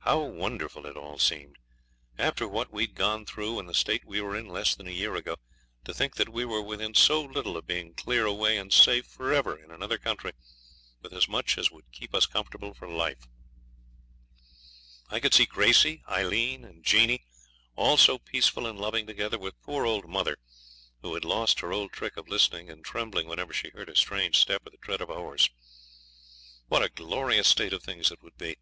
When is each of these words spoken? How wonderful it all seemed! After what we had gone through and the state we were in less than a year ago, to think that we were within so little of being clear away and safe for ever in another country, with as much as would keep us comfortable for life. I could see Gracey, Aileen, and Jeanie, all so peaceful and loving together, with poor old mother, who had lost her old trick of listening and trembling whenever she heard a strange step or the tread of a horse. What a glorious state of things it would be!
How 0.00 0.18
wonderful 0.22 0.84
it 0.86 0.96
all 0.96 1.16
seemed! 1.16 1.58
After 2.18 2.48
what 2.48 2.72
we 2.72 2.86
had 2.88 2.96
gone 2.96 3.24
through 3.24 3.60
and 3.60 3.68
the 3.68 3.72
state 3.72 4.04
we 4.04 4.20
were 4.20 4.36
in 4.36 4.48
less 4.48 4.74
than 4.74 4.88
a 4.88 4.90
year 4.90 5.14
ago, 5.14 5.36
to 5.84 5.94
think 5.94 6.16
that 6.16 6.28
we 6.30 6.44
were 6.44 6.60
within 6.60 6.92
so 6.92 7.22
little 7.22 7.56
of 7.56 7.68
being 7.68 7.94
clear 7.94 8.26
away 8.26 8.58
and 8.58 8.72
safe 8.72 9.06
for 9.06 9.32
ever 9.32 9.56
in 9.56 9.70
another 9.70 9.96
country, 9.96 10.32
with 11.02 11.12
as 11.12 11.28
much 11.28 11.56
as 11.56 11.70
would 11.70 11.92
keep 11.92 12.16
us 12.16 12.26
comfortable 12.26 12.74
for 12.74 12.88
life. 12.88 13.28
I 15.08 15.20
could 15.20 15.32
see 15.32 15.46
Gracey, 15.46 16.02
Aileen, 16.08 16.64
and 16.64 16.82
Jeanie, 16.82 17.22
all 17.76 17.96
so 17.96 18.18
peaceful 18.18 18.66
and 18.66 18.80
loving 18.80 19.06
together, 19.06 19.38
with 19.38 19.62
poor 19.62 19.86
old 19.86 20.08
mother, 20.08 20.36
who 21.02 21.14
had 21.14 21.24
lost 21.24 21.60
her 21.60 21.72
old 21.72 21.92
trick 21.92 22.16
of 22.16 22.26
listening 22.26 22.68
and 22.68 22.84
trembling 22.84 23.28
whenever 23.28 23.52
she 23.52 23.68
heard 23.70 23.88
a 23.88 23.94
strange 23.94 24.36
step 24.40 24.66
or 24.66 24.70
the 24.70 24.78
tread 24.78 25.00
of 25.00 25.10
a 25.10 25.14
horse. 25.14 25.48
What 26.66 26.82
a 26.82 26.88
glorious 26.88 27.46
state 27.46 27.72
of 27.72 27.84
things 27.84 28.10
it 28.10 28.20
would 28.20 28.36
be! 28.36 28.56